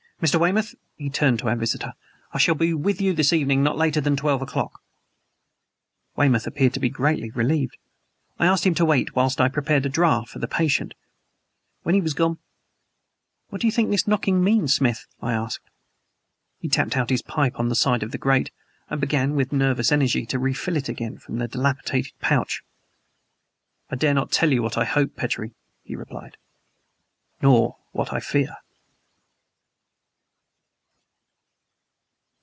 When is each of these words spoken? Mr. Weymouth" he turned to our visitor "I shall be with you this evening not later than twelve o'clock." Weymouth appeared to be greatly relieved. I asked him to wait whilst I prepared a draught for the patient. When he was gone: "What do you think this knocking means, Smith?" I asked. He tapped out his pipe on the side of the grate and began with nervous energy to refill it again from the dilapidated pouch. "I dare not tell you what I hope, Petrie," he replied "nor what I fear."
Mr. 0.21 0.39
Weymouth" 0.39 0.75
he 0.97 1.09
turned 1.09 1.39
to 1.39 1.47
our 1.49 1.55
visitor 1.55 1.93
"I 2.31 2.37
shall 2.37 2.53
be 2.53 2.75
with 2.75 3.01
you 3.01 3.11
this 3.13 3.33
evening 3.33 3.63
not 3.63 3.75
later 3.75 3.99
than 3.99 4.15
twelve 4.15 4.43
o'clock." 4.43 4.79
Weymouth 6.15 6.45
appeared 6.45 6.75
to 6.75 6.79
be 6.79 6.89
greatly 6.91 7.31
relieved. 7.31 7.75
I 8.37 8.45
asked 8.45 8.63
him 8.63 8.75
to 8.75 8.85
wait 8.85 9.15
whilst 9.15 9.41
I 9.41 9.49
prepared 9.49 9.83
a 9.87 9.89
draught 9.89 10.29
for 10.29 10.37
the 10.37 10.47
patient. 10.47 10.93
When 11.81 11.95
he 11.95 12.01
was 12.01 12.13
gone: 12.13 12.37
"What 13.49 13.61
do 13.61 13.67
you 13.67 13.71
think 13.71 13.89
this 13.89 14.07
knocking 14.07 14.43
means, 14.43 14.75
Smith?" 14.75 15.07
I 15.23 15.33
asked. 15.33 15.63
He 16.59 16.69
tapped 16.69 16.95
out 16.95 17.09
his 17.09 17.23
pipe 17.23 17.57
on 17.59 17.69
the 17.69 17.75
side 17.75 18.03
of 18.03 18.11
the 18.11 18.19
grate 18.19 18.51
and 18.91 19.01
began 19.01 19.33
with 19.33 19.51
nervous 19.51 19.91
energy 19.91 20.27
to 20.27 20.37
refill 20.37 20.77
it 20.77 20.87
again 20.87 21.17
from 21.17 21.39
the 21.39 21.47
dilapidated 21.47 22.13
pouch. 22.19 22.61
"I 23.89 23.95
dare 23.95 24.13
not 24.13 24.31
tell 24.31 24.51
you 24.53 24.61
what 24.61 24.77
I 24.77 24.83
hope, 24.85 25.15
Petrie," 25.15 25.55
he 25.81 25.95
replied 25.95 26.37
"nor 27.41 27.77
what 27.91 28.13
I 28.13 28.19
fear." 28.19 28.57